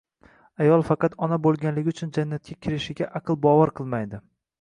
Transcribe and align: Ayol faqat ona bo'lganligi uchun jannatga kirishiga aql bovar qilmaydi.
Ayol 0.63 0.85
faqat 0.85 1.17
ona 1.27 1.37
bo'lganligi 1.43 1.93
uchun 1.97 2.13
jannatga 2.15 2.57
kirishiga 2.67 3.11
aql 3.21 3.39
bovar 3.45 3.73
qilmaydi. 3.81 4.23